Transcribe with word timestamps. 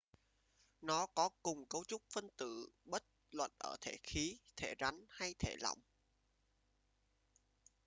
nó 0.81 1.05
có 1.07 1.29
cùng 1.43 1.65
cấu 1.65 1.83
trúc 1.83 2.01
phân 2.09 2.29
tử 2.37 2.69
bất 2.85 3.03
luận 3.31 3.51
ở 3.57 3.75
thể 3.81 3.97
khí 4.03 4.37
thể 4.55 4.73
rắn 4.79 5.05
hay 5.09 5.33
thể 5.39 5.55
lỏng 5.59 5.79